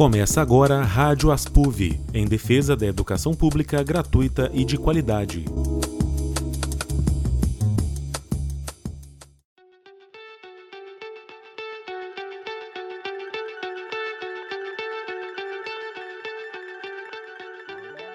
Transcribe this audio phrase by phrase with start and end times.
[0.00, 5.44] Começa agora a Rádio Aspuv, em defesa da educação pública gratuita e de qualidade.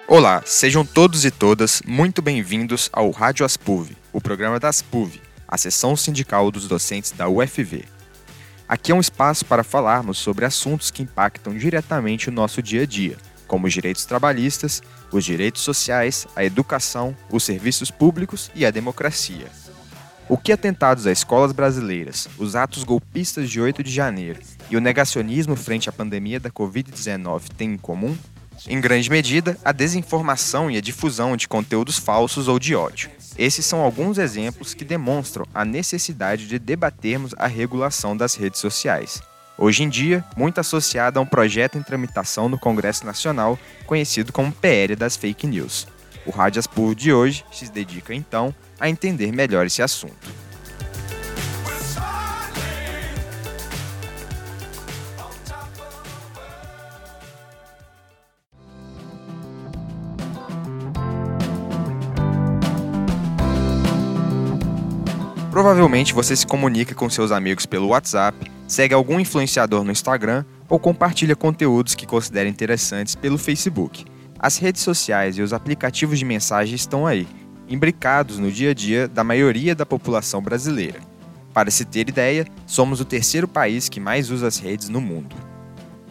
[0.08, 5.56] Olá, sejam todos e todas muito bem-vindos ao Rádio Aspuv, o programa da Aspuv, a
[5.56, 7.95] seção sindical dos docentes da UFV.
[8.68, 12.86] Aqui é um espaço para falarmos sobre assuntos que impactam diretamente o nosso dia a
[12.86, 13.16] dia,
[13.46, 19.46] como os direitos trabalhistas, os direitos sociais, a educação, os serviços públicos e a democracia.
[20.28, 24.80] O que atentados a escolas brasileiras, os atos golpistas de 8 de janeiro e o
[24.80, 28.18] negacionismo frente à pandemia da Covid-19 têm em comum?
[28.66, 33.10] Em grande medida, a desinformação e a difusão de conteúdos falsos ou de ódio.
[33.38, 39.20] Esses são alguns exemplos que demonstram a necessidade de debatermos a regulação das redes sociais.
[39.58, 44.52] Hoje em dia, muito associada a um projeto em tramitação no Congresso Nacional, conhecido como
[44.52, 45.86] PL das Fake News.
[46.24, 50.45] O Rádio Aspur de hoje se dedica então a entender melhor esse assunto.
[65.66, 70.78] Provavelmente você se comunica com seus amigos pelo WhatsApp, segue algum influenciador no Instagram ou
[70.78, 74.04] compartilha conteúdos que considera interessantes pelo Facebook.
[74.38, 77.26] As redes sociais e os aplicativos de mensagem estão aí,
[77.68, 81.00] imbricados no dia a dia da maioria da população brasileira.
[81.52, 85.34] Para se ter ideia, somos o terceiro país que mais usa as redes no mundo.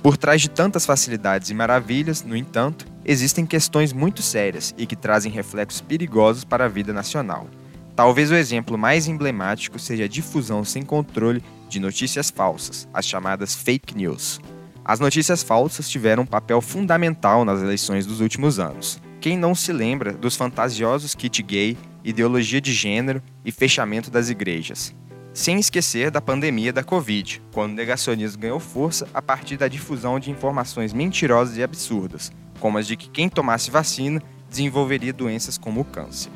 [0.03, 4.97] Por trás de tantas facilidades e maravilhas, no entanto, existem questões muito sérias e que
[4.97, 7.47] trazem reflexos perigosos para a vida nacional.
[7.95, 13.55] Talvez o exemplo mais emblemático seja a difusão sem controle de notícias falsas, as chamadas
[13.55, 14.41] fake news.
[14.83, 18.99] As notícias falsas tiveram um papel fundamental nas eleições dos últimos anos.
[19.21, 24.93] Quem não se lembra dos fantasiosos kit gay, ideologia de gênero e fechamento das igrejas?
[25.33, 30.19] Sem esquecer da pandemia da Covid, quando o negacionismo ganhou força a partir da difusão
[30.19, 35.81] de informações mentirosas e absurdas, como as de que quem tomasse vacina desenvolveria doenças como
[35.81, 36.31] o câncer.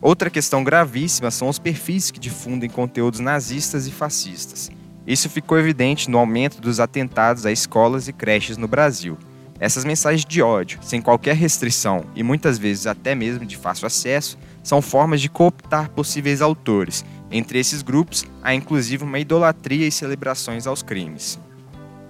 [0.00, 4.70] Outra questão gravíssima são os perfis que difundem conteúdos nazistas e fascistas.
[5.06, 9.18] Isso ficou evidente no aumento dos atentados a escolas e creches no Brasil.
[9.58, 14.38] Essas mensagens de ódio, sem qualquer restrição e muitas vezes até mesmo de fácil acesso,
[14.62, 17.04] são formas de cooptar possíveis autores.
[17.30, 21.40] Entre esses grupos, há inclusive uma idolatria e celebrações aos crimes.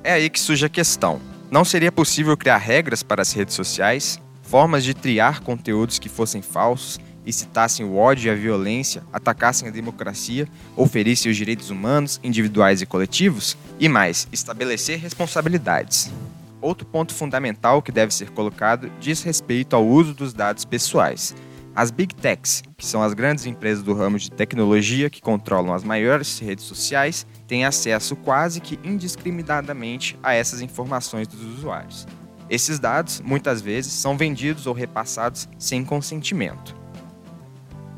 [0.05, 4.21] É aí que surge a questão: não seria possível criar regras para as redes sociais?
[4.43, 6.99] Formas de triar conteúdos que fossem falsos
[7.29, 12.19] e citassem o ódio e a violência, atacassem a democracia ou ferissem os direitos humanos,
[12.25, 13.55] individuais e coletivos?
[13.79, 16.11] E mais, estabelecer responsabilidades.
[16.59, 21.37] Outro ponto fundamental que deve ser colocado diz respeito ao uso dos dados pessoais.
[21.77, 25.85] As Big Techs, que são as grandes empresas do ramo de tecnologia que controlam as
[25.85, 32.07] maiores redes sociais, têm acesso quase que indiscriminadamente a essas informações dos usuários.
[32.49, 36.78] Esses dados, muitas vezes, são vendidos ou repassados sem consentimento.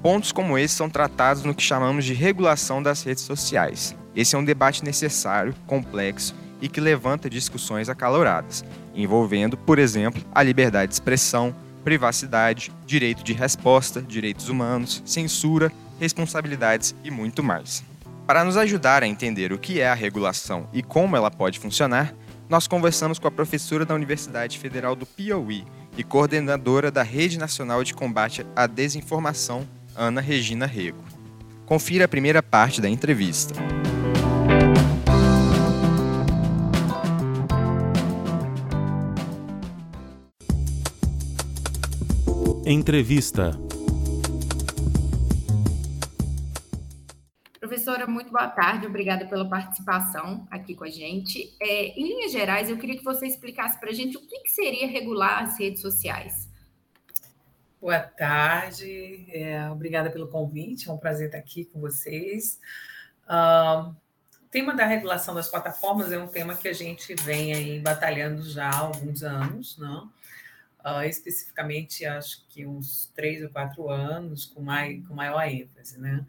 [0.02, 3.94] Pontos como esse são tratados no que chamamos de regulação das redes sociais.
[4.16, 10.42] Esse é um debate necessário, complexo e que levanta discussões acaloradas, envolvendo, por exemplo, a
[10.42, 17.84] liberdade de expressão, privacidade, direito de resposta, direitos humanos, censura, responsabilidades e muito mais.
[18.26, 22.14] Para nos ajudar a entender o que é a regulação e como ela pode funcionar,
[22.48, 27.84] nós conversamos com a professora da Universidade Federal do Piauí e coordenadora da Rede Nacional
[27.84, 31.04] de Combate à Desinformação Ana Regina Rego.
[31.66, 33.54] Confira a primeira parte da entrevista.
[42.66, 43.58] Entrevista.
[47.58, 51.56] Professora, muito boa tarde, obrigada pela participação aqui com a gente.
[51.60, 54.50] É, em linhas gerais, eu queria que você explicasse para a gente o que, que
[54.50, 56.49] seria regular as redes sociais.
[57.80, 62.60] Boa tarde, é, obrigada pelo convite, é um prazer estar aqui com vocês.
[63.24, 67.80] Uh, o tema da regulação das plataformas é um tema que a gente vem aí
[67.80, 70.12] batalhando já há alguns anos, não?
[70.84, 76.26] Uh, especificamente acho que uns três ou quatro anos, com, mai, com maior ênfase, né?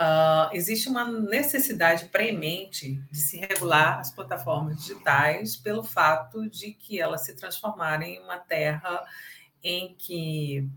[0.00, 6.98] Uh, existe uma necessidade premente de se regular as plataformas digitais pelo fato de que
[6.98, 9.04] elas se transformarem em uma terra
[9.62, 10.68] em que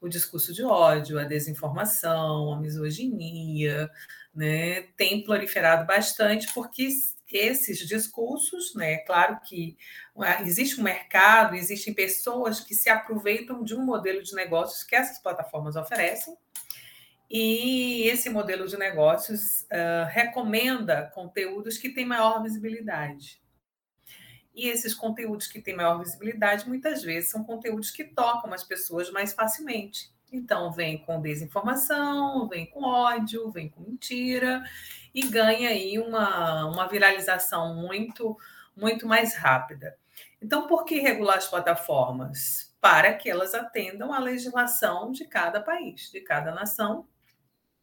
[0.00, 3.90] o discurso de ódio, a desinformação, a misoginia,
[4.34, 6.88] né, tem proliferado bastante porque
[7.32, 8.98] esses discursos, né?
[8.98, 9.76] Claro que
[10.18, 14.96] ah, existe um mercado, existem pessoas que se aproveitam de um modelo de negócios que
[14.96, 16.36] essas plataformas oferecem,
[17.30, 23.39] e esse modelo de negócios uh, recomenda conteúdos que têm maior visibilidade.
[24.54, 29.10] E esses conteúdos que têm maior visibilidade, muitas vezes, são conteúdos que tocam as pessoas
[29.10, 30.12] mais facilmente.
[30.32, 34.62] Então, vem com desinformação, vem com ódio, vem com mentira,
[35.14, 38.36] e ganha aí uma, uma viralização muito,
[38.76, 39.96] muito mais rápida.
[40.40, 42.74] Então, por que regular as plataformas?
[42.80, 47.06] Para que elas atendam à legislação de cada país, de cada nação,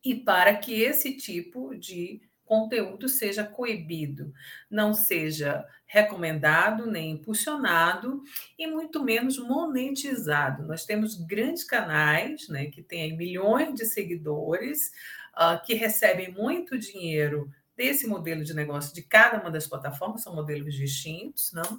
[0.03, 4.33] e para que esse tipo de conteúdo seja coibido,
[4.71, 8.23] não seja recomendado nem impulsionado
[8.57, 10.63] e muito menos monetizado.
[10.63, 14.91] Nós temos grandes canais, né, que têm milhões de seguidores,
[15.35, 20.33] uh, que recebem muito dinheiro desse modelo de negócio de cada uma das plataformas, são
[20.33, 21.77] modelos distintos, não?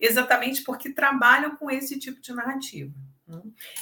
[0.00, 2.92] exatamente porque trabalham com esse tipo de narrativa.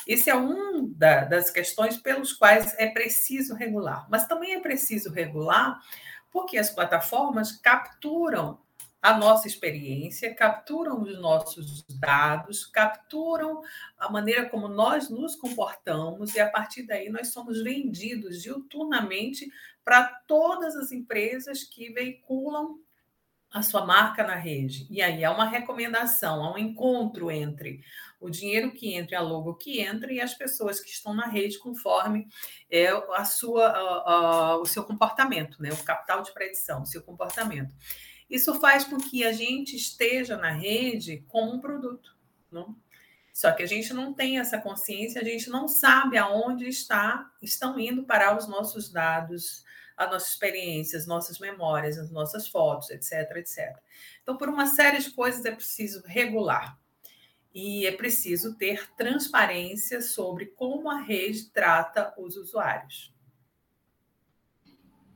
[0.06, 5.10] Esse é um da, das questões pelos quais é preciso regular, mas também é preciso
[5.10, 5.78] regular
[6.34, 8.58] porque as plataformas capturam
[9.00, 13.62] a nossa experiência, capturam os nossos dados, capturam
[13.96, 19.48] a maneira como nós nos comportamos, e a partir daí nós somos vendidos diuturnamente
[19.84, 22.80] para todas as empresas que veiculam
[23.52, 24.88] a sua marca na rede.
[24.90, 27.80] E aí há uma recomendação, há um encontro entre
[28.25, 31.26] o dinheiro que entra e a logo que entra e as pessoas que estão na
[31.26, 32.26] rede conforme
[32.71, 35.71] é a sua, a, a, o seu comportamento, né?
[35.71, 37.75] o capital de predição, o seu comportamento.
[38.29, 42.17] Isso faz com que a gente esteja na rede como um produto.
[42.50, 42.75] Não?
[43.31, 47.79] Só que a gente não tem essa consciência, a gente não sabe aonde está, estão
[47.79, 49.62] indo parar os nossos dados,
[49.99, 53.76] a nossa experiência, as nossas memórias, as nossas fotos, etc, etc.
[54.23, 56.82] Então, por uma série de coisas é preciso regular.
[57.54, 63.14] E é preciso ter transparência sobre como a rede trata os usuários.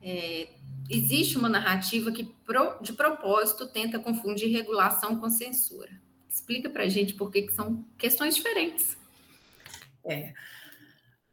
[0.00, 0.48] É,
[0.88, 2.32] existe uma narrativa que,
[2.80, 5.90] de propósito, tenta confundir regulação com censura.
[6.28, 8.96] Explica para a gente por que, que são questões diferentes.
[10.04, 10.32] É.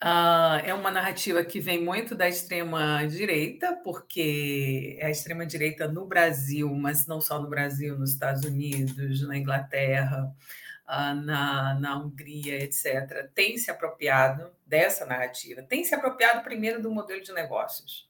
[0.04, 6.74] Uh, é uma narrativa que vem muito da extrema-direita, porque é a extrema-direita no Brasil,
[6.76, 10.32] mas não só no Brasil, nos Estados Unidos, na Inglaterra,
[10.88, 17.22] na, na Hungria, etc., tem se apropriado dessa narrativa, tem se apropriado primeiro do modelo
[17.22, 18.10] de negócios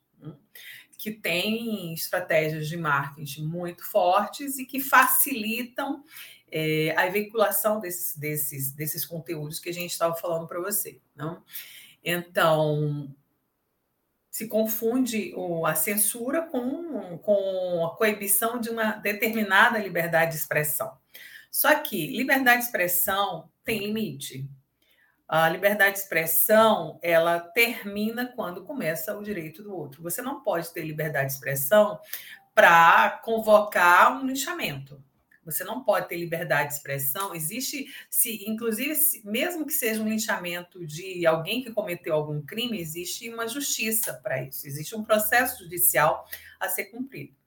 [0.97, 6.03] que tem estratégias de marketing muito fortes e que facilitam
[6.51, 10.99] é, a veiculação desses, desses, desses conteúdos que a gente estava falando para você.
[11.15, 11.43] Não?
[12.03, 13.13] Então,
[14.31, 15.33] se confunde
[15.65, 20.97] a censura com, com a coibição de uma determinada liberdade de expressão.
[21.55, 24.45] Só que liberdade de expressão tem limite.
[25.25, 30.03] A liberdade de expressão, ela termina quando começa o direito do outro.
[30.03, 31.97] Você não pode ter liberdade de expressão
[32.53, 35.01] para convocar um linchamento.
[35.45, 37.33] Você não pode ter liberdade de expressão.
[37.33, 42.81] Existe, se, inclusive, se, mesmo que seja um linchamento de alguém que cometeu algum crime,
[42.81, 44.67] existe uma justiça para isso.
[44.67, 46.27] Existe um processo judicial
[46.59, 47.44] a ser cumprido.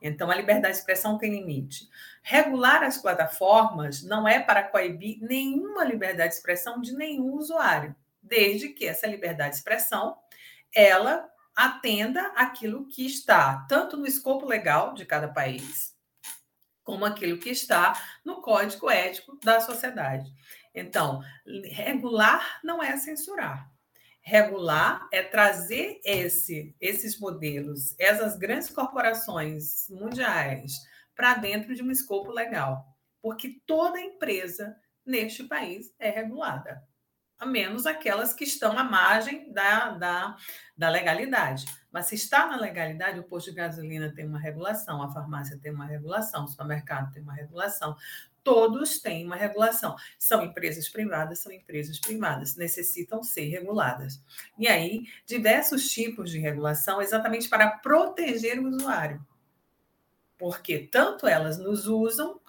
[0.00, 1.88] Então, a liberdade de expressão tem limite.
[2.22, 8.70] Regular as plataformas não é para coibir nenhuma liberdade de expressão de nenhum usuário, desde
[8.70, 10.16] que essa liberdade de expressão
[10.74, 15.94] ela atenda aquilo que está tanto no escopo legal de cada país,
[16.82, 20.32] como aquilo que está no código ético da sociedade.
[20.74, 21.20] Então,
[21.64, 23.69] regular não é censurar.
[24.30, 30.74] Regular é trazer esse, esses modelos, essas grandes corporações mundiais,
[31.16, 36.80] para dentro de um escopo legal, porque toda empresa neste país é regulada,
[37.40, 40.36] a menos aquelas que estão à margem da, da,
[40.76, 41.64] da legalidade.
[41.90, 45.72] Mas se está na legalidade, o posto de gasolina tem uma regulação, a farmácia tem
[45.72, 47.96] uma regulação, o supermercado tem uma regulação,
[48.42, 49.96] todos têm uma regulação.
[50.18, 54.20] São empresas privadas, são empresas privadas, necessitam ser reguladas.
[54.58, 59.24] E aí, diversos tipos de regulação exatamente para proteger o usuário
[60.40, 62.40] porque tanto elas nos usam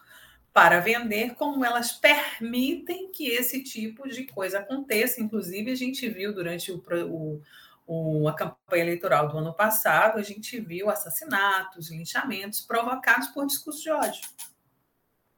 [0.54, 5.22] para vender, como elas permitem que esse tipo de coisa aconteça.
[5.22, 7.42] Inclusive, a gente viu durante o,
[7.86, 13.84] o, a campanha eleitoral do ano passado, a gente viu assassinatos, linchamentos provocados por discurso
[13.84, 14.22] de ódio.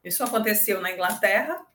[0.03, 1.65] Isso aconteceu na Inglaterra,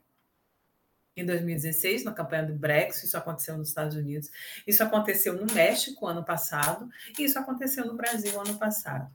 [1.16, 4.30] em 2016, na campanha do Brexit, isso aconteceu nos Estados Unidos,
[4.66, 9.11] isso aconteceu no México ano passado, e isso aconteceu no Brasil ano passado.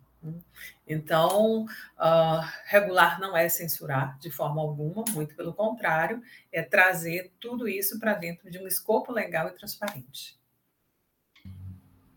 [0.88, 7.68] Então, uh, regular não é censurar de forma alguma, muito pelo contrário, é trazer tudo
[7.68, 10.38] isso para dentro de um escopo legal e transparente.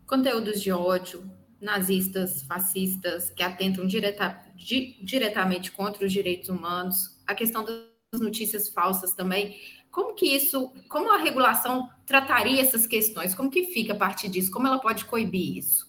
[0.05, 7.33] Conteúdos de ódio, nazistas, fascistas, que atentam direta, di, diretamente contra os direitos humanos, a
[7.33, 9.59] questão das notícias falsas também.
[9.91, 13.33] Como que isso, como a regulação trataria essas questões?
[13.33, 14.51] Como que fica a partir disso?
[14.51, 15.87] Como ela pode coibir isso?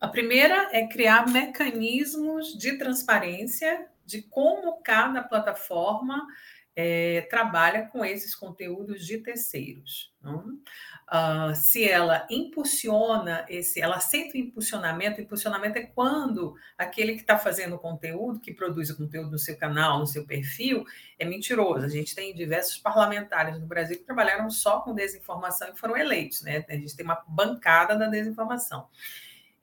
[0.00, 6.26] A primeira é criar mecanismos de transparência de como cada plataforma
[6.74, 10.12] é, trabalha com esses conteúdos de terceiros.
[11.12, 17.20] Uh, se ela impulsiona esse, ela aceita o impulsionamento, o impulsionamento é quando aquele que
[17.20, 20.86] está fazendo o conteúdo, que produz o conteúdo no seu canal, no seu perfil,
[21.18, 21.84] é mentiroso.
[21.84, 26.40] A gente tem diversos parlamentares no Brasil que trabalharam só com desinformação e foram eleitos,
[26.40, 26.64] né?
[26.66, 28.88] A gente tem uma bancada da desinformação.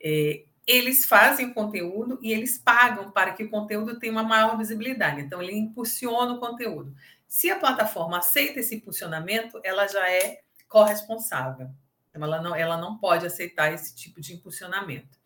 [0.00, 4.56] É, eles fazem o conteúdo e eles pagam para que o conteúdo tenha uma maior
[4.56, 5.20] visibilidade.
[5.22, 6.94] Então, ele impulsiona o conteúdo.
[7.26, 11.68] Se a plataforma aceita esse impulsionamento, ela já é corresponsável.
[12.08, 15.18] Então, ela não, ela não pode aceitar esse tipo de impulsionamento.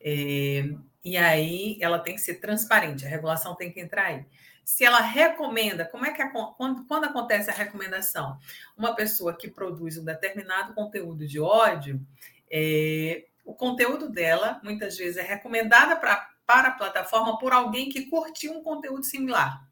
[0.00, 0.64] É,
[1.04, 4.26] e aí, ela tem que ser transparente, a regulação tem que entrar aí.
[4.64, 6.22] Se ela recomenda, como é que
[6.56, 8.38] quando, quando acontece a recomendação?
[8.76, 12.04] Uma pessoa que produz um determinado conteúdo de ódio,
[12.50, 18.06] é, o conteúdo dela, muitas vezes, é recomendada pra, para a plataforma por alguém que
[18.06, 19.67] curtiu um conteúdo similar.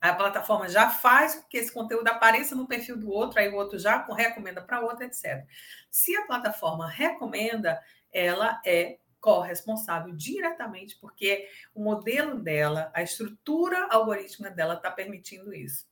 [0.00, 3.56] A plataforma já faz com que esse conteúdo apareça no perfil do outro, aí o
[3.56, 5.44] outro já recomenda para outro, etc.
[5.90, 7.80] Se a plataforma recomenda,
[8.12, 15.86] ela é corresponsável diretamente, porque o modelo dela, a estrutura algorítmica dela está permitindo isso.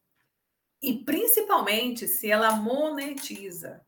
[0.80, 3.84] E principalmente se ela monetiza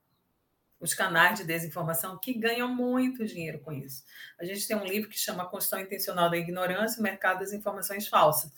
[0.81, 4.05] os canais de desinformação que ganham muito dinheiro com isso.
[4.39, 8.07] A gente tem um livro que chama Construção Intencional da Ignorância, o Mercado das Informações
[8.07, 8.53] Falsas.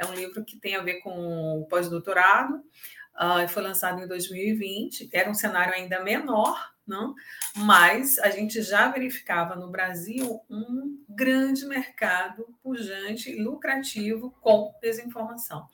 [0.00, 2.54] É um livro que tem a ver com o pós-doutorado,
[3.14, 7.14] uh, foi lançado em 2020, era um cenário ainda menor, não?
[7.54, 15.68] mas a gente já verificava no Brasil um grande mercado pujante, lucrativo com desinformação.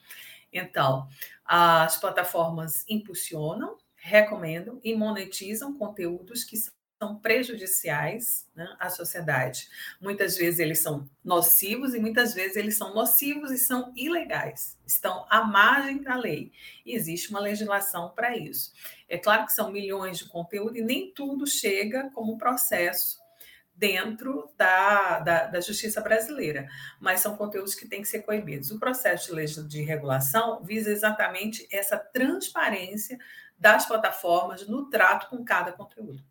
[0.53, 1.07] Então,
[1.45, 6.75] as plataformas impulsionam, recomendam e monetizam conteúdos que são
[7.23, 9.69] prejudiciais né, à sociedade.
[10.01, 15.27] Muitas vezes eles são nocivos e muitas vezes eles são nocivos e são ilegais, estão
[15.29, 16.51] à margem da lei.
[16.85, 18.73] E existe uma legislação para isso.
[19.09, 23.21] É claro que são milhões de conteúdo e nem tudo chega como processo
[23.75, 26.67] dentro da, da, da, justiça brasileira,
[26.99, 28.71] mas são conteúdos que têm que ser coibidos.
[28.71, 33.19] O processo de, de regulação visa exatamente essa transparência
[33.59, 36.25] das plataformas no trato com cada conteúdo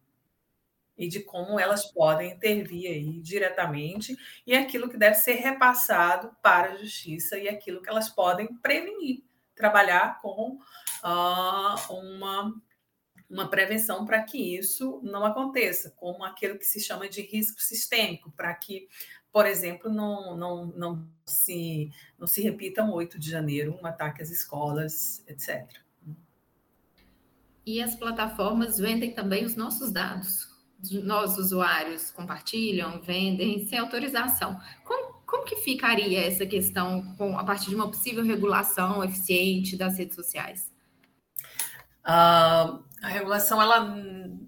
[0.98, 6.72] e de como elas podem intervir aí diretamente e aquilo que deve ser repassado para
[6.72, 9.24] a justiça e aquilo que elas podem prevenir,
[9.56, 10.58] trabalhar com
[11.04, 12.56] uh, uma,
[13.30, 18.32] uma prevenção para que isso não aconteça, como aquilo que se chama de risco sistêmico,
[18.32, 18.88] para que,
[19.32, 24.22] por exemplo, não, não, não, se, não se repita um 8 de janeiro, um ataque
[24.22, 25.66] às escolas, etc.
[27.66, 30.55] E as plataformas vendem também os nossos dados.
[30.92, 34.60] Nós, usuários, compartilham, vendem sem autorização.
[34.84, 39.98] Como, como que ficaria essa questão com, a partir de uma possível regulação eficiente das
[39.98, 40.72] redes sociais?
[42.06, 43.96] Uh, a regulação ela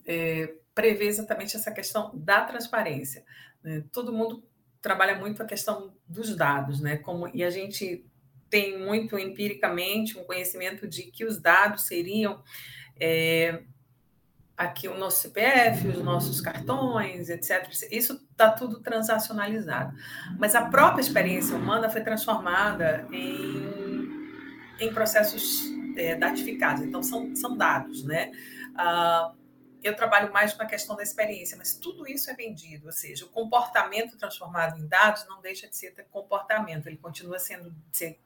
[0.05, 3.23] é, prevê exatamente essa questão da transparência.
[3.63, 3.83] Né?
[3.91, 4.43] Todo mundo
[4.81, 6.97] trabalha muito a questão dos dados, né?
[6.97, 8.05] Como, e a gente
[8.49, 12.41] tem muito empiricamente um conhecimento de que os dados seriam
[12.99, 13.63] é,
[14.57, 17.69] aqui o nosso CPF, os nossos cartões, etc.
[17.91, 19.95] Isso está tudo transacionalizado.
[20.39, 24.33] Mas a própria experiência humana foi transformada em,
[24.79, 25.63] em processos
[25.95, 26.81] é, datificados.
[26.81, 28.31] Então, são, são dados, né?
[28.75, 29.31] Ah,
[29.83, 33.25] eu trabalho mais com a questão da experiência, mas tudo isso é vendido, ou seja,
[33.25, 37.73] o comportamento transformado em dados não deixa de ser comportamento, ele continua sendo,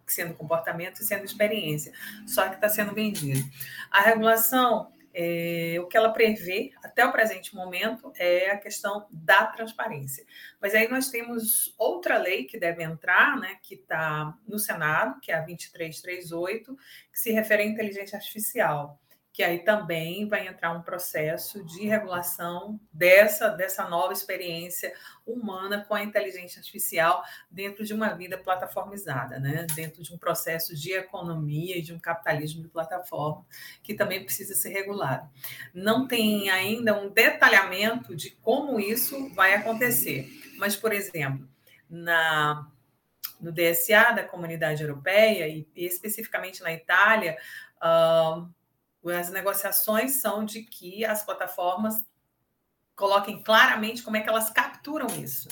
[0.07, 1.91] sendo comportamento e sendo experiência,
[2.25, 3.47] só que está sendo vendido.
[3.91, 9.45] A regulação, é, o que ela prevê até o presente momento é a questão da
[9.47, 10.25] transparência.
[10.59, 15.31] Mas aí nós temos outra lei que deve entrar, né, que está no Senado, que
[15.31, 16.75] é a 2338,
[17.11, 18.99] que se refere à inteligência artificial
[19.33, 24.93] que aí também vai entrar um processo de regulação dessa, dessa nova experiência
[25.25, 29.65] humana com a inteligência artificial dentro de uma vida plataformizada, né?
[29.73, 33.45] dentro de um processo de economia e de um capitalismo de plataforma
[33.81, 35.29] que também precisa ser regulado.
[35.73, 41.47] Não tem ainda um detalhamento de como isso vai acontecer, Mas, por exemplo,
[41.89, 42.67] na,
[43.39, 47.37] no DSA da Comunidade Europeia, e, especificamente na Itália,
[47.77, 48.47] uh,
[49.09, 51.95] as negociações são de que as plataformas
[52.95, 55.49] coloquem claramente como é que elas capturam isso.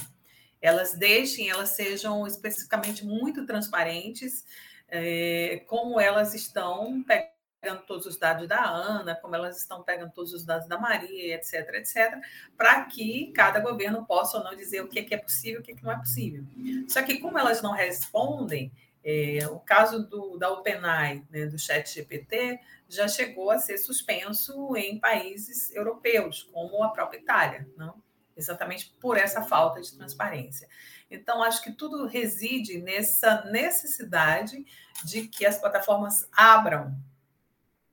[0.61, 4.45] Elas deixem, elas sejam especificamente muito transparentes,
[4.87, 10.33] é, como elas estão pegando todos os dados da Ana, como elas estão pegando todos
[10.33, 12.19] os dados da Maria, etc, etc,
[12.57, 15.83] para que cada governo possa ou não dizer o que é, possível e o que,
[15.83, 16.43] não é possível.
[16.87, 18.71] Só que como elas não respondem,
[19.09, 24.75] é, o caso do, da OpenAI, né, do chat GPT, já chegou a ser suspenso
[24.75, 28.01] em países europeus, como a própria Itália, não?
[28.35, 30.69] exatamente por essa falta de transparência.
[31.11, 34.65] Então, acho que tudo reside nessa necessidade
[35.03, 36.95] de que as plataformas abram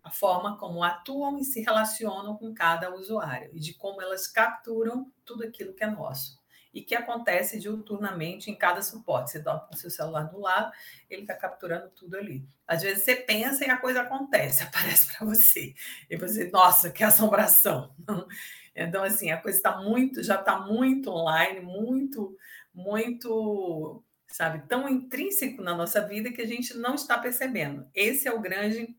[0.04, 5.10] a forma como atuam e se relacionam com cada usuário e de como elas capturam
[5.24, 6.38] tudo aquilo que é nosso
[6.76, 9.30] e que acontece diuturnamente em cada suporte.
[9.30, 10.70] Você dorme com o seu celular do lado,
[11.08, 12.46] ele está capturando tudo ali.
[12.66, 15.74] Às vezes você pensa e a coisa acontece, aparece para você.
[16.10, 17.94] E você, nossa, que assombração.
[18.78, 22.36] Então, assim, a coisa está muito, já está muito online, muito,
[22.74, 27.88] muito, sabe, tão intrínseco na nossa vida que a gente não está percebendo.
[27.94, 28.94] Esse é o grande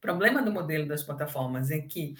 [0.00, 2.14] problema do modelo das plataformas, é que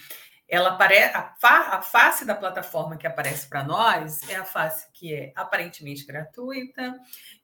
[0.49, 4.87] ela aparece a, fa, a face da plataforma que aparece para nós é a face
[4.93, 6.95] que é aparentemente gratuita,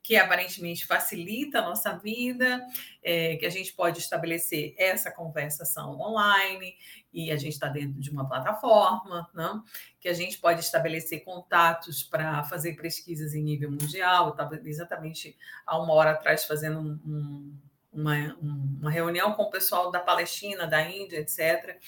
[0.03, 2.65] que aparentemente facilita a nossa vida,
[3.03, 6.77] é, que a gente pode estabelecer essa conversação online
[7.13, 9.65] e a gente está dentro de uma plataforma, não?
[10.01, 14.27] que a gente pode estabelecer contatos para fazer pesquisas em nível mundial.
[14.27, 17.59] Eu estava exatamente há uma hora atrás fazendo um, um,
[17.93, 21.81] uma, uma reunião com o pessoal da Palestina, da Índia, etc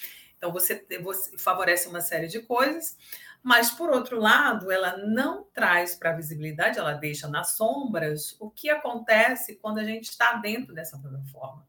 [0.44, 2.98] então, você, você favorece uma série de coisas,
[3.42, 8.50] mas, por outro lado, ela não traz para a visibilidade, ela deixa nas sombras o
[8.50, 11.66] que acontece quando a gente está dentro dessa plataforma.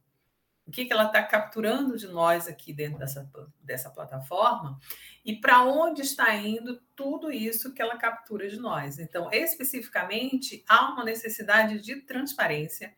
[0.68, 3.30] O que, que ela está capturando de nós aqui dentro dessa,
[3.62, 4.78] dessa plataforma
[5.24, 9.00] e para onde está indo tudo isso que ela captura de nós.
[9.00, 12.94] Então, especificamente, há uma necessidade de transparência,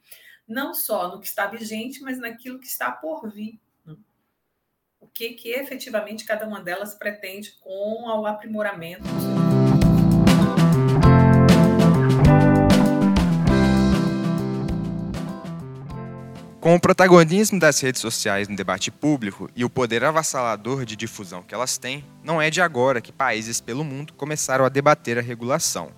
[0.48, 3.60] não só no que está vigente, mas naquilo que está por vir
[5.18, 9.04] que, que efetivamente cada uma delas pretende com o aprimoramento.
[16.62, 21.42] Com o protagonismo das redes sociais no debate público e o poder avassalador de difusão
[21.42, 25.22] que elas têm, não é de agora que países pelo mundo começaram a debater a
[25.22, 25.90] regulação.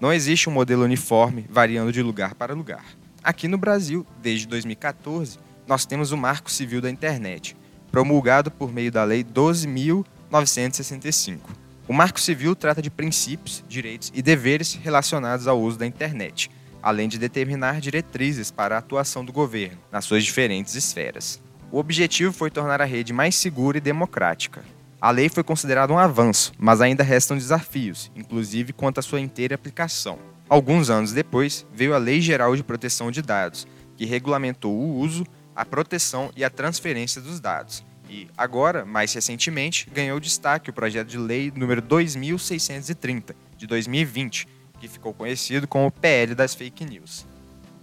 [0.00, 2.84] Não existe um modelo uniforme variando de lugar para lugar.
[3.22, 7.56] Aqui no Brasil, desde 2014, nós temos o Marco Civil da Internet,
[7.92, 11.38] promulgado por meio da Lei 12.965.
[11.86, 16.50] O Marco Civil trata de princípios, direitos e deveres relacionados ao uso da internet,
[16.82, 21.40] além de determinar diretrizes para a atuação do governo nas suas diferentes esferas.
[21.70, 24.64] O objetivo foi tornar a rede mais segura e democrática.
[25.00, 29.54] A lei foi considerada um avanço, mas ainda restam desafios, inclusive quanto à sua inteira
[29.54, 30.18] aplicação.
[30.48, 35.26] Alguns anos depois, veio a Lei Geral de Proteção de Dados, que regulamentou o uso,
[35.54, 37.84] a proteção e a transferência dos dados.
[38.08, 44.46] E agora, mais recentemente, ganhou destaque o projeto de lei número 2630 de 2020,
[44.78, 47.26] que ficou conhecido como o PL das fake news.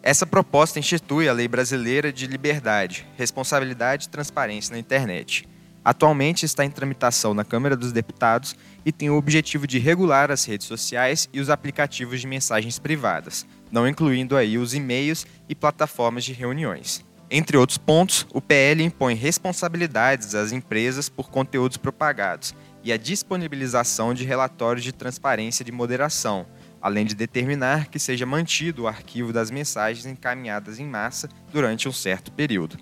[0.01, 5.47] Essa proposta institui a Lei Brasileira de Liberdade, Responsabilidade e Transparência na Internet.
[5.83, 8.55] Atualmente está em tramitação na Câmara dos Deputados
[8.85, 13.45] e tem o objetivo de regular as redes sociais e os aplicativos de mensagens privadas,
[13.71, 17.03] não incluindo aí os e-mails e plataformas de reuniões.
[17.31, 24.15] Entre outros pontos, o PL impõe responsabilidades às empresas por conteúdos propagados e a disponibilização
[24.15, 26.47] de relatórios de transparência de moderação,
[26.81, 31.91] além de determinar que seja mantido o arquivo das mensagens encaminhadas em massa durante um
[31.91, 32.77] certo período.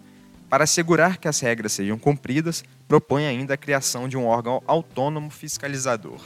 [0.49, 5.29] Para assegurar que as regras sejam cumpridas, propõe ainda a criação de um órgão autônomo
[5.29, 6.21] fiscalizador.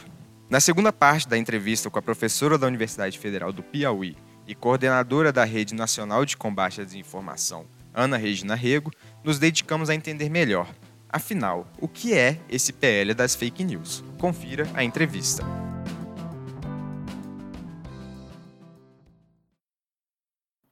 [0.48, 5.32] Na segunda parte da entrevista com a professora da Universidade Federal do Piauí e coordenadora
[5.32, 8.92] da Rede Nacional de Combate à Desinformação, Ana Regina Rego,
[9.24, 10.74] nos dedicamos a entender melhor.
[11.10, 14.04] Afinal, o que é esse PL das fake news?
[14.18, 15.44] Confira a entrevista.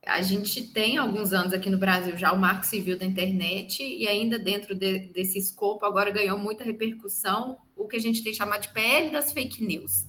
[0.06, 4.08] A gente tem alguns anos aqui no Brasil já o Marco Civil da Internet e
[4.08, 8.64] ainda dentro de, desse escopo agora ganhou muita repercussão o que a gente tem chamado
[8.64, 10.04] de PL das fake news.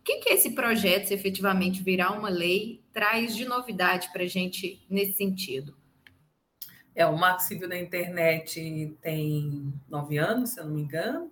[0.00, 4.26] O que, que esse projeto, se efetivamente virar uma lei, traz de novidade para a
[4.26, 5.74] gente nesse sentido?
[6.94, 11.30] É, o Marco Civil da Internet tem nove anos, se eu não me engano?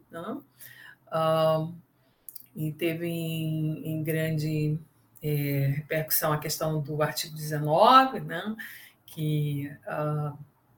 [1.07, 1.72] Uh,
[2.55, 4.79] e teve em, em, grande
[5.22, 8.57] é, repercussão a questão do artigo 19, né,
[9.07, 9.70] que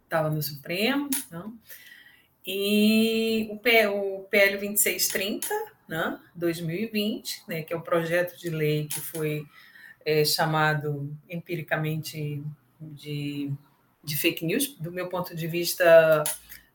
[0.05, 1.45] estava uh, no Supremo, né,
[2.47, 5.49] e o, P, o PL 2630,
[5.89, 9.47] né, 2020, né, que é o projeto de lei que foi
[10.05, 12.45] é, chamado empiricamente
[12.81, 13.51] de,
[14.05, 16.23] de fake news, do meu ponto de vista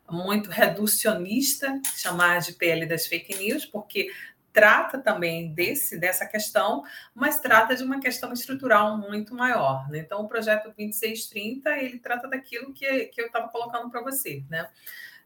[0.09, 4.09] muito reducionista, chamar de PL das fake news, porque
[4.51, 9.87] trata também desse dessa questão, mas trata de uma questão estrutural muito maior.
[9.89, 9.99] Né?
[9.99, 14.69] Então, o projeto 2630 ele trata daquilo que, que eu estava colocando para você, né?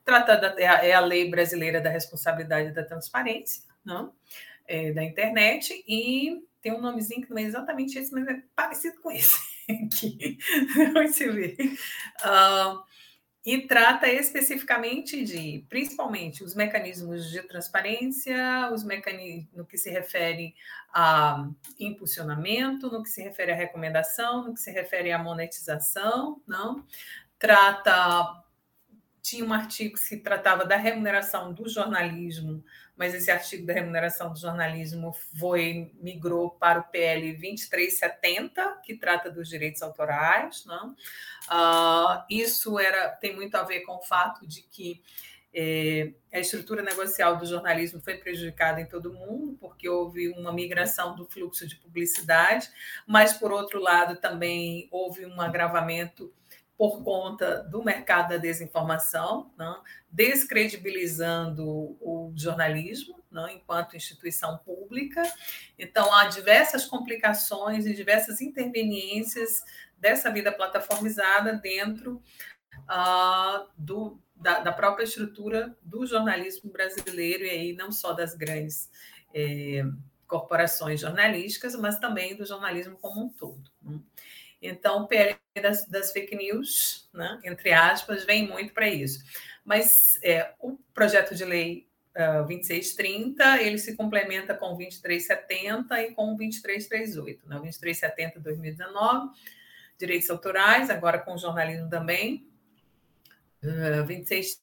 [0.04, 4.08] Trata da, é, a, é lei brasileira da responsabilidade da transparência, não?
[4.08, 4.12] Né?
[4.66, 9.02] É, da internet e tem um nomezinho que não é exatamente esse, mas é parecido
[9.02, 10.38] com esse aqui.
[10.94, 11.56] Você vê.
[12.24, 12.84] Uh,
[13.46, 20.56] e trata especificamente de, principalmente, os mecanismos de transparência, os mecanismos no que se refere
[20.94, 26.86] a impulsionamento, no que se refere à recomendação, no que se refere à monetização, não?
[27.38, 28.44] Trata
[29.24, 32.64] tinha um artigo que tratava da remuneração do jornalismo,
[33.04, 39.30] mas esse artigo da remuneração do jornalismo foi migrou para o PL 2370, que trata
[39.30, 40.64] dos direitos autorais.
[40.64, 40.92] Não?
[41.52, 45.04] Uh, isso era tem muito a ver com o fato de que
[45.54, 51.14] é, a estrutura negocial do jornalismo foi prejudicada em todo mundo, porque houve uma migração
[51.14, 52.70] do fluxo de publicidade,
[53.06, 56.34] mas, por outro lado, também houve um agravamento
[56.78, 59.52] por conta do mercado da desinformação?
[59.58, 59.76] Né,
[60.10, 61.66] descredibilizando
[62.00, 63.24] o jornalismo?
[63.32, 65.24] Né, enquanto instituição pública.
[65.78, 69.64] Então, há diversas complicações e diversas interveniências
[69.98, 72.22] dessa vida plataformizada dentro
[72.82, 78.90] uh, do, da, da, própria estrutura do jornalismo brasileiro, e aí não só das grandes
[79.34, 79.84] eh,
[80.28, 83.64] corporações jornalísticas, mas também do jornalismo como um todo.
[83.82, 84.00] Né.
[84.62, 89.24] Então, o PL das, das fake news, né, entre aspas, vem muito para isso.
[89.64, 96.02] Mas é, o projeto de lei uh, ah, 2630, ele se complementa com o 2370
[96.02, 97.48] e com o 2338.
[97.48, 97.58] Né?
[97.58, 99.30] O 2370 2019,
[99.98, 102.48] direitos autorais, agora com jornalismo também.
[103.62, 104.63] Uh, 2630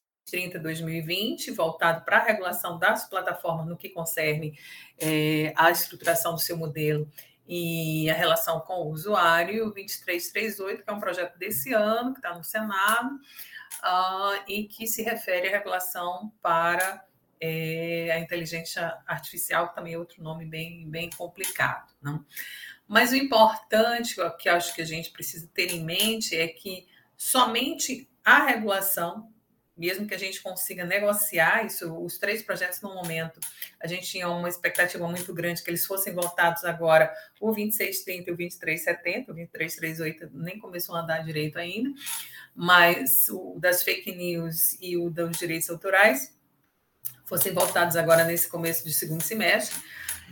[0.59, 4.57] 2020, voltado para a regulação das plataformas no que concerne
[4.97, 7.11] é, a estruturação do seu modelo
[7.47, 12.33] e a relação com o usuário, 2338, que é um projeto desse ano, que está
[12.33, 17.05] no Senado, uh, e que se refere à regulação para
[17.39, 21.91] é, a inteligência artificial, que também é outro nome bem, bem complicado.
[22.01, 22.23] Não?
[22.87, 28.09] Mas o importante, que acho que a gente precisa ter em mente, é que somente
[28.23, 29.30] a regulação
[29.81, 33.39] mesmo que a gente consiga negociar isso, os três projetos no momento,
[33.79, 38.33] a gente tinha uma expectativa muito grande que eles fossem votados agora, o 2630 e
[38.33, 41.89] o 2370, o 2338 nem começou a andar direito ainda,
[42.55, 46.31] mas o das fake news e o dos direitos autorais
[47.25, 49.81] fossem votados agora nesse começo de segundo semestre,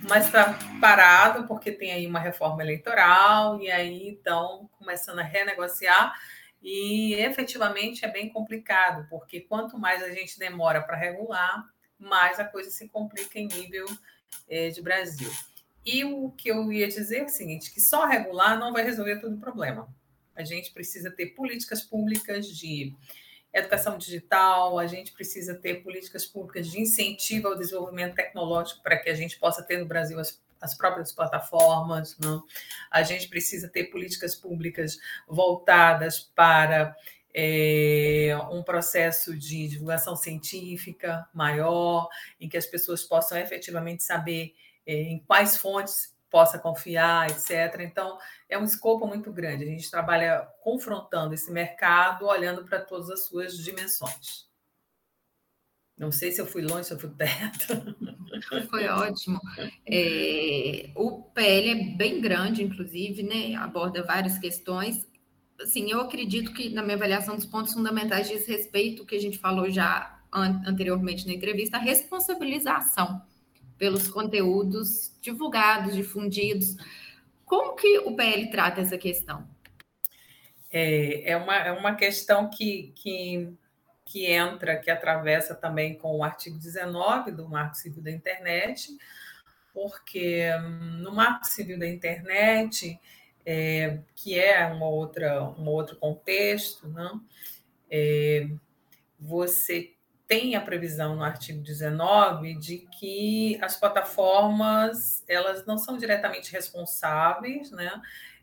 [0.08, 6.14] mas está parado porque tem aí uma reforma eleitoral e aí então começando a renegociar
[6.62, 11.66] e efetivamente é bem complicado, porque quanto mais a gente demora para regular,
[11.98, 13.86] mais a coisa se complica em nível
[14.50, 15.32] é, de Brasil.
[15.86, 19.20] E o que eu ia dizer é o seguinte: que só regular não vai resolver
[19.20, 19.88] todo o problema.
[20.36, 22.94] A gente precisa ter políticas públicas de
[23.52, 29.10] educação digital, a gente precisa ter políticas públicas de incentivo ao desenvolvimento tecnológico para que
[29.10, 32.18] a gente possa ter no Brasil as as próprias plataformas.
[32.18, 32.44] Não?
[32.92, 36.96] A gente precisa ter políticas públicas voltadas para
[37.34, 44.54] é, um processo de divulgação científica maior, em que as pessoas possam efetivamente saber
[44.86, 47.82] é, em quais fontes possa confiar, etc.
[47.82, 48.18] Então,
[48.48, 49.64] é um escopo muito grande.
[49.64, 54.49] A gente trabalha confrontando esse mercado, olhando para todas as suas dimensões.
[56.00, 57.96] Não sei se eu fui longe, se eu fui perto.
[58.70, 59.40] Foi ótimo.
[59.86, 63.54] É, o PL é bem grande, inclusive, né?
[63.56, 65.06] Aborda várias questões.
[65.62, 69.38] Assim, eu acredito que, na minha avaliação dos pontos fundamentais, diz respeito, que a gente
[69.38, 73.22] falou já an anteriormente na entrevista, a responsabilização
[73.78, 76.78] pelos conteúdos divulgados, difundidos.
[77.46, 79.46] Como que o PL trata essa questão?
[80.72, 83.52] É, é, uma, é uma questão que, que
[84.10, 88.98] que entra, que atravessa também com o artigo 19 do Marco Civil da Internet,
[89.72, 93.00] porque hum, no Marco Civil da Internet,
[93.46, 97.24] é, que é uma outra, um outro contexto, não?
[97.90, 98.50] É,
[99.20, 99.94] você
[100.28, 107.70] tem a previsão no artigo 19 de que as plataformas elas não são diretamente responsáveis,
[107.72, 108.02] né?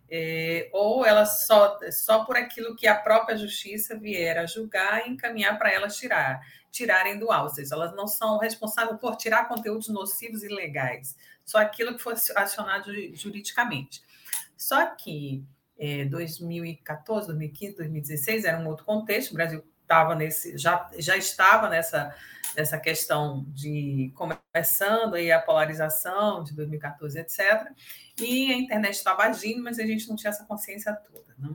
[0.09, 5.11] É, ou elas só, só por aquilo que a própria justiça vier a julgar e
[5.11, 6.41] encaminhar para elas tirar,
[6.71, 11.97] tirarem do seja, elas não são responsáveis por tirar conteúdos nocivos e ilegais, só aquilo
[11.97, 14.03] que for acionado juridicamente.
[14.57, 15.45] Só que
[15.79, 21.69] é, 2014, 2015, 2016 era um outro contexto, o Brasil estava nesse, já, já estava
[21.69, 22.15] nessa,
[22.57, 27.71] nessa questão de começando aí a polarização de 2014, etc.
[28.19, 31.35] E a internet estava agindo, mas a gente não tinha essa consciência toda.
[31.39, 31.55] Né?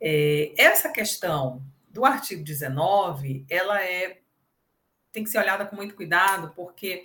[0.00, 4.20] É, essa questão do artigo 19, ela é
[5.12, 7.04] tem que ser olhada com muito cuidado, porque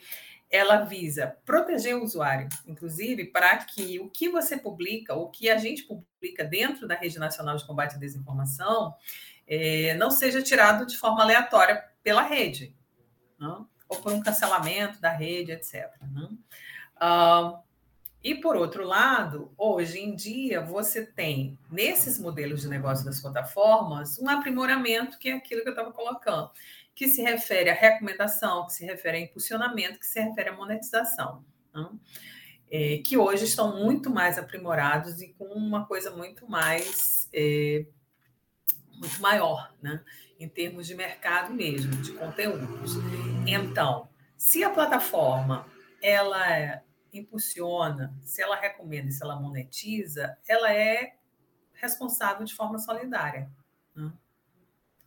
[0.49, 5.57] ela visa proteger o usuário, inclusive para que o que você publica, o que a
[5.59, 8.95] gente publica dentro da Rede Nacional de Combate à Desinformação,
[9.49, 12.75] é, não seja tirado de forma aleatória pela rede,
[13.37, 13.67] não?
[13.89, 15.91] ou por um cancelamento da rede, etc.
[17.01, 17.57] Uh,
[18.23, 24.19] e, por outro lado, hoje em dia, você tem, nesses modelos de negócio das plataformas,
[24.19, 26.51] um aprimoramento, que é aquilo que eu estava colocando,
[26.93, 31.43] que se refere à recomendação, que se refere a impulsionamento, que se refere à monetização.
[32.69, 37.85] É, que hoje estão muito mais aprimorados e com uma coisa muito mais é,
[38.99, 40.03] muito maior, né?
[40.39, 42.93] em termos de mercado mesmo, de conteúdos.
[43.45, 44.07] Então,
[44.37, 45.65] se a plataforma
[46.01, 46.81] ela
[47.11, 51.15] impulsiona, se ela recomenda, se ela monetiza, ela é
[51.73, 53.49] responsável de forma solidária.
[53.93, 54.11] Né?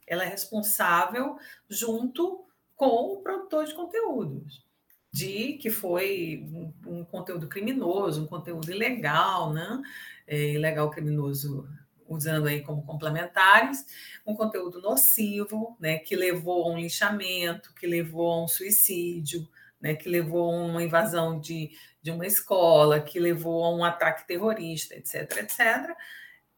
[0.07, 2.45] Ela é responsável junto
[2.77, 4.67] com o produtor de conteúdos,
[5.11, 9.83] de que foi um, um conteúdo criminoso, um conteúdo ilegal, né?
[10.27, 11.69] É, ilegal criminoso
[12.13, 13.85] usando aí como complementares,
[14.27, 19.49] um conteúdo nocivo, né, que levou a um linchamento, que levou a um suicídio,
[19.81, 21.71] né, que levou a uma invasão de,
[22.01, 25.97] de uma escola, que levou a um ataque terrorista, etc., etc.,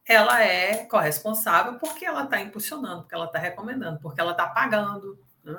[0.07, 5.19] ela é corresponsável porque ela está impulsionando, porque ela está recomendando, porque ela está pagando.
[5.43, 5.57] Né?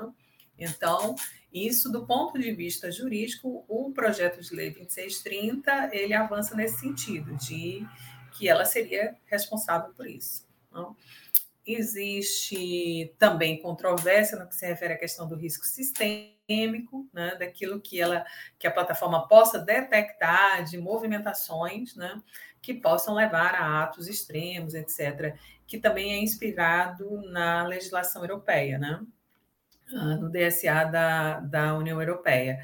[0.56, 1.16] Então,
[1.52, 7.34] isso do ponto de vista jurídico, o projeto de lei 2630, ele avança nesse sentido,
[7.36, 7.86] de
[8.36, 10.46] que ela seria responsável por isso.
[10.70, 10.96] Não?
[11.66, 18.00] Existe também controvérsia no que se refere à questão do risco sistêmico, né, daquilo que,
[18.00, 18.24] ela,
[18.56, 22.22] que a plataforma possa detectar de movimentações né,
[22.62, 29.04] que possam levar a atos extremos, etc., que também é inspirado na legislação europeia, né,
[29.92, 32.60] ah, no DSA da, da União Europeia,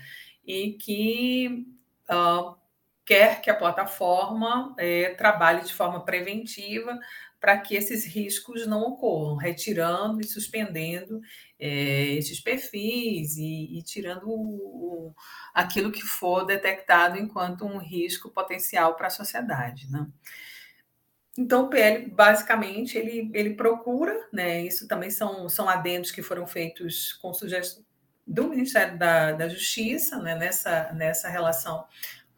[0.46, 1.66] e que
[2.08, 2.56] uh,
[3.04, 6.98] quer que a plataforma é, trabalhe de forma preventiva
[7.40, 11.20] para que esses riscos não ocorram, retirando e suspendendo
[11.58, 15.12] é, esses perfis e, e tirando o,
[15.52, 19.90] aquilo que for detectado enquanto um risco potencial para a sociedade.
[19.90, 20.06] Né?
[21.36, 26.46] Então, o PL, basicamente, ele, ele procura, né, isso também são, são adendos que foram
[26.46, 27.84] feitos com sugestão
[28.24, 31.84] do Ministério da, da Justiça, né, nessa, nessa relação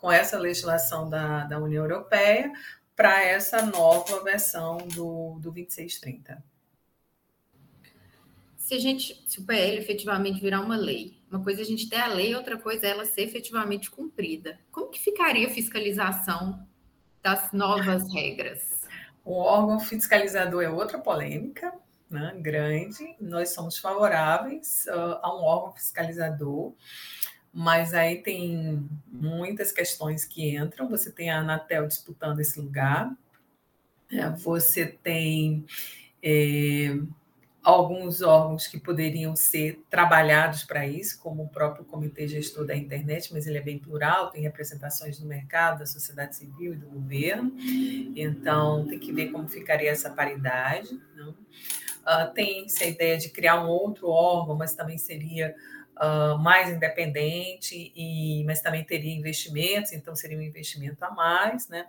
[0.04, 2.52] com essa legislação da, da União Europeia
[2.94, 6.44] para essa nova versão do, do 2630.
[8.58, 11.88] Se a gente, se o PL efetivamente virar uma lei, uma coisa é a gente
[11.88, 14.60] ter a lei, outra coisa é ela ser efetivamente cumprida.
[14.70, 16.68] Como que ficaria a fiscalização
[17.22, 18.82] das novas regras?
[19.24, 21.72] O órgão fiscalizador é outra polêmica,
[22.10, 23.16] né, grande.
[23.18, 26.74] Nós somos favoráveis uh, a um órgão fiscalizador
[27.54, 30.88] mas aí tem muitas questões que entram.
[30.88, 33.16] Você tem a Anatel disputando esse lugar,
[34.10, 35.64] é, você tem
[36.20, 36.96] é,
[37.62, 43.32] alguns órgãos que poderiam ser trabalhados para isso, como o próprio Comitê Gestor da Internet,
[43.32, 47.54] mas ele é bem plural, tem representações do mercado, da sociedade civil e do governo,
[48.16, 51.00] então tem que ver como ficaria essa paridade.
[51.16, 51.30] Não?
[51.30, 55.54] Uh, tem essa ideia de criar um outro órgão, mas também seria
[55.96, 61.68] uh, mais independente, e, mas também teria investimentos, então seria um investimento a mais.
[61.68, 61.86] Né?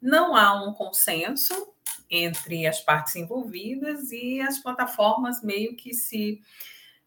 [0.00, 1.72] Não há um consenso
[2.10, 6.40] entre as partes envolvidas e as plataformas meio que se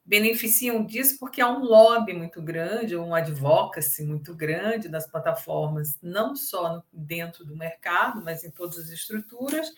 [0.08, 6.34] beneficiam disso porque há um lobby muito grande, um advocacy muito grande das plataformas, não
[6.34, 9.70] só dentro do mercado, mas em todas as estruturas,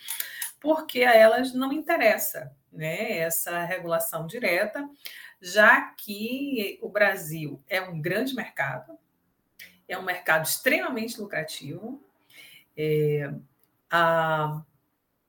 [0.60, 4.88] porque a elas não interessa né, essa regulação direta,
[5.42, 8.98] já que o Brasil é um grande mercado,
[9.88, 12.02] é um mercado extremamente lucrativo.
[12.78, 13.34] É,
[13.90, 14.64] a,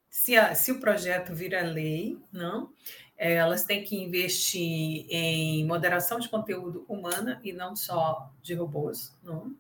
[0.09, 2.73] se, a, se o projeto vira lei, não,
[3.17, 9.17] é, elas têm que investir em moderação de conteúdo humana e não só de robôs,
[9.23, 9.55] não,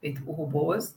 [0.00, 0.94] feito por robôs.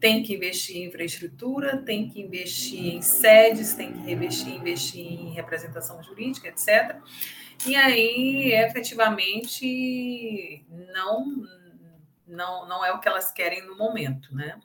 [0.00, 5.32] Tem que investir em infraestrutura, tem que investir em sedes, tem que investir, investir em
[5.32, 6.96] representação jurídica, etc.
[7.66, 11.44] E aí, efetivamente, não,
[12.26, 14.60] não, não é o que elas querem no momento, né?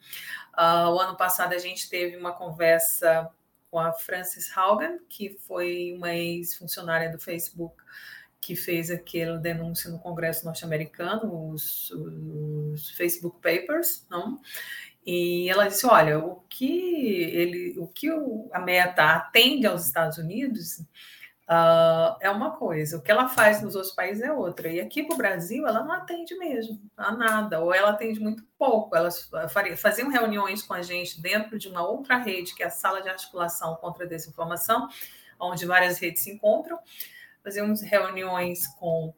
[0.54, 3.28] Uh, o ano passado a gente teve uma conversa
[3.72, 7.76] com a Frances Haugen, que foi uma ex-funcionária do Facebook
[8.40, 14.40] que fez aquele denúncio no Congresso norte-americano, os, os, Facebook Papers, não?
[15.06, 18.10] E ela disse: olha, o que ele, o que
[18.52, 20.82] a Meta atende aos Estados Unidos
[21.44, 24.70] Uh, é uma coisa, o que ela faz nos outros países é outra.
[24.70, 28.44] E aqui para o Brasil, ela não atende mesmo a nada, ou ela atende muito
[28.58, 28.96] pouco.
[28.96, 29.30] Elas
[29.78, 33.10] faziam reuniões com a gente dentro de uma outra rede, que é a Sala de
[33.10, 34.88] Articulação contra a Desinformação,
[35.40, 36.80] onde várias redes se encontram.
[37.44, 39.14] Fazíamos reuniões com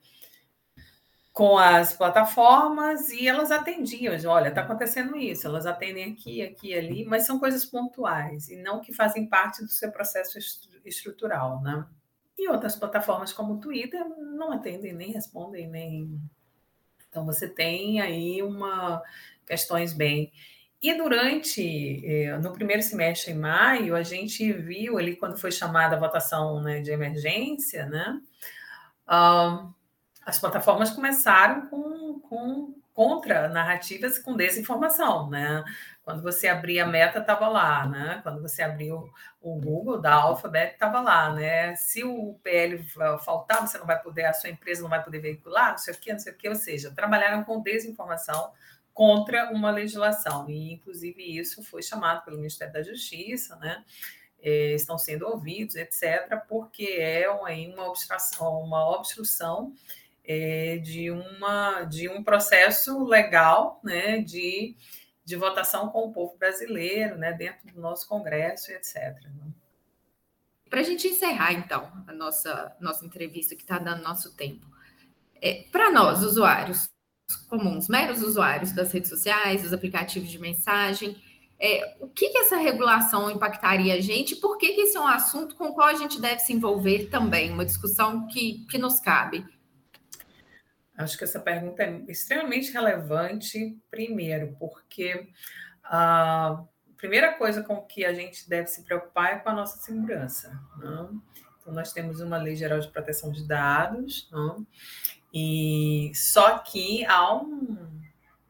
[1.32, 7.04] com as plataformas e elas atendiam, olha, está acontecendo isso, elas atendem aqui, aqui, ali,
[7.04, 10.40] mas são coisas pontuais e não que fazem parte do seu processo
[10.86, 11.86] estrutural, né?
[12.38, 16.20] E outras plataformas como o Twitter não atendem, nem respondem, nem.
[17.10, 19.02] Então você tem aí uma
[19.46, 20.32] questões bem.
[20.82, 25.96] E durante, eh, no primeiro semestre, em maio, a gente viu ali, quando foi chamada
[25.96, 28.22] a votação né, de emergência, né,
[29.08, 29.74] uh,
[30.24, 35.66] as plataformas começaram com, com contra narrativas com desinformação, né?
[36.02, 38.22] Quando você abria a Meta, estava lá, né?
[38.24, 41.76] Quando você abriu o Google da Alphabet, estava lá, né?
[41.76, 42.82] Se o PL
[43.20, 45.98] faltar, você não vai poder, a sua empresa não vai poder veicular, não sei o
[45.98, 46.48] quê, não sei o quê.
[46.48, 48.54] Ou seja, trabalharam com desinformação
[48.94, 50.50] contra uma legislação.
[50.50, 53.84] E, inclusive, isso foi chamado pelo Ministério da Justiça, né?
[54.42, 59.74] É, estão sendo ouvidos, etc., porque é uma, uma obstrução, uma obstrução
[60.28, 64.76] é, de, uma, de um processo legal né, de,
[65.24, 68.96] de votação com o povo brasileiro, né, dentro do nosso Congresso, etc.
[69.24, 69.52] Né?
[70.70, 74.66] Para a gente encerrar, então, a nossa, nossa entrevista, que está dando nosso tempo,
[75.42, 76.90] é, para nós, usuários
[77.48, 81.20] comuns, meros usuários das redes sociais, dos aplicativos de mensagem,
[81.60, 84.36] é, o que, que, essa regulação impactaria a gente?
[84.36, 87.06] Por que, que esse é um assunto com o qual a gente deve se envolver
[87.10, 87.52] também?
[87.52, 89.46] Uma discussão que, que nos cabe.
[90.98, 95.28] Acho que essa pergunta é extremamente relevante, primeiro, porque
[95.84, 96.64] a
[96.96, 100.50] primeira coisa com que a gente deve se preocupar é com a nossa segurança.
[100.78, 101.10] Né?
[101.60, 104.60] Então, nós temos uma Lei Geral de Proteção de Dados, não?
[104.60, 104.66] Né?
[105.34, 108.02] e só que há um,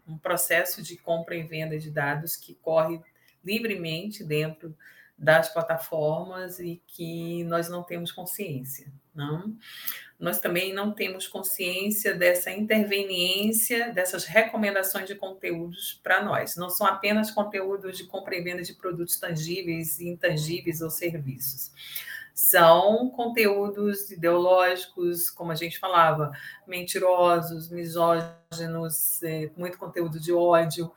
[0.07, 3.01] um processo de compra e venda de dados que corre
[3.43, 4.77] livremente dentro
[5.17, 8.91] das plataformas e que nós não temos consciência.
[9.13, 9.55] Não?
[10.17, 16.55] Nós também não temos consciência dessa interveniência, dessas recomendações de conteúdos para nós.
[16.55, 21.71] Não são apenas conteúdos de compra e venda de produtos tangíveis, intangíveis ou serviços.
[22.33, 26.31] São conteúdos ideológicos, como a gente falava,
[26.67, 30.91] mentirosos, misóginos, é, muito conteúdo de ódio,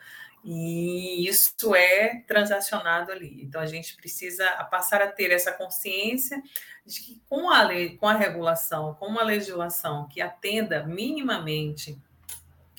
[0.44, 3.42] e isso é transacionado ali.
[3.42, 6.42] Então a gente precisa passar a ter essa consciência
[6.87, 12.01] de que com a lei, com a regulação, com uma legislação que atenda minimamente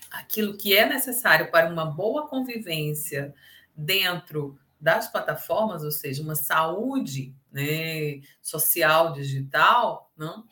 [0.09, 3.33] aquilo que é necessário para uma boa convivência
[3.75, 10.45] dentro das plataformas, ou seja, uma saúde né, social digital, não?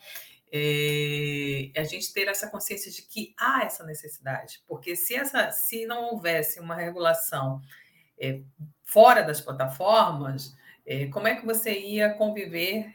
[0.52, 5.86] É, a gente ter essa consciência de que há essa necessidade, porque se, essa, se
[5.86, 7.60] não houvesse uma regulação
[8.18, 8.40] é,
[8.82, 10.56] fora das plataformas,
[10.86, 12.94] é, como é que você ia conviver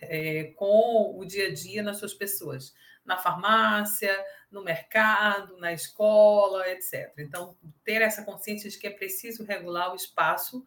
[0.55, 2.73] com o dia a dia nas suas pessoas?
[3.05, 4.15] Na farmácia,
[4.49, 7.13] no mercado, na escola, etc.
[7.17, 10.65] Então, ter essa consciência de que é preciso regular o espaço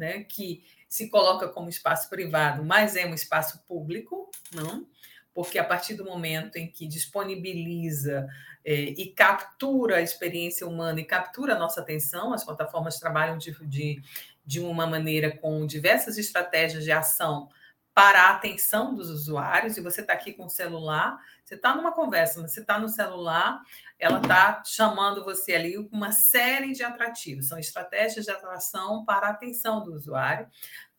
[0.00, 4.88] né, que se coloca como espaço privado, mas é um espaço público, não?
[5.34, 8.26] Porque a partir do momento em que disponibiliza
[8.64, 13.52] é, e captura a experiência humana e captura a nossa atenção, as plataformas trabalham de,
[13.66, 14.02] de,
[14.44, 17.48] de uma maneira com diversas estratégias de ação
[17.92, 21.92] para a atenção dos usuários, e você está aqui com o celular, você está numa
[21.92, 23.60] conversa, mas você está no celular,
[23.98, 29.26] ela está chamando você ali com uma série de atrativos, são estratégias de atração para
[29.26, 30.48] a atenção do usuário,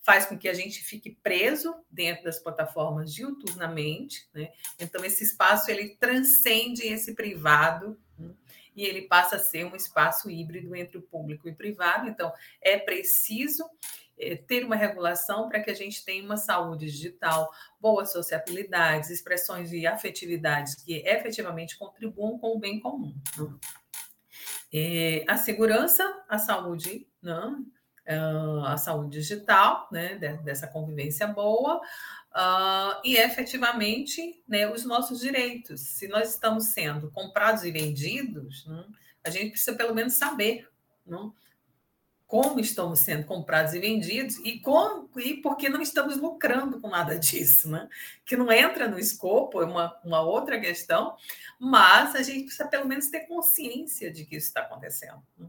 [0.02, 4.52] faz com que a gente fique preso dentro das plataformas diuturnamente, né?
[4.80, 8.34] Então esse espaço ele transcende esse privado né?
[8.76, 12.08] e ele passa a ser um espaço híbrido entre o público e o privado.
[12.08, 13.64] Então é preciso
[14.18, 19.70] é, ter uma regulação para que a gente tenha uma saúde digital, boas sociabilidades, expressões
[19.70, 23.16] de afetividades que efetivamente contribuam com o bem comum.
[23.38, 23.56] Né?
[24.74, 27.66] É, a segurança, a saúde, não?
[28.06, 28.18] Né?
[28.66, 35.82] a saúde digital, né, dessa convivência boa, uh, e efetivamente né, os nossos direitos.
[35.82, 38.86] Se nós estamos sendo comprados e vendidos, né,
[39.24, 40.68] a gente precisa pelo menos saber
[41.06, 41.34] não?
[42.26, 47.18] como estamos sendo comprados e vendidos e, com, e porque não estamos lucrando com nada
[47.20, 47.88] disso, né?
[48.26, 51.16] que não entra no escopo, é uma, uma outra questão,
[51.60, 55.22] mas a gente precisa pelo menos ter consciência de que isso está acontecendo.
[55.38, 55.47] Né?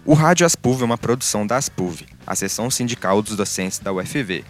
[0.06, 4.44] O Rádio Aspuv é uma produção da Aspuv, a seção sindical dos docentes da UFV.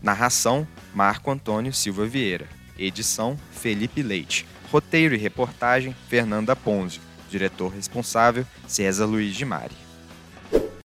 [0.00, 2.46] Narração: Marco Antônio Silva Vieira.
[2.78, 4.46] Edição: Felipe Leite.
[4.70, 7.02] Roteiro e reportagem: Fernanda Ponzio.
[7.28, 9.74] Diretor responsável: César Luiz de Mari.